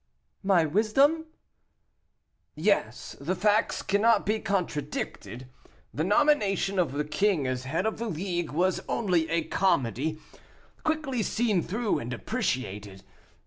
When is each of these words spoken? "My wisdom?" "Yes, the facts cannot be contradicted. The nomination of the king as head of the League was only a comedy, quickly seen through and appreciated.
"My 0.41 0.65
wisdom?" 0.65 1.25
"Yes, 2.55 3.15
the 3.21 3.35
facts 3.35 3.83
cannot 3.83 4.25
be 4.25 4.39
contradicted. 4.39 5.47
The 5.93 6.03
nomination 6.03 6.79
of 6.79 6.93
the 6.93 7.05
king 7.05 7.45
as 7.45 7.65
head 7.65 7.85
of 7.85 7.99
the 7.99 8.09
League 8.09 8.49
was 8.49 8.81
only 8.89 9.29
a 9.29 9.43
comedy, 9.43 10.19
quickly 10.83 11.21
seen 11.21 11.61
through 11.61 11.99
and 11.99 12.13
appreciated. 12.13 13.03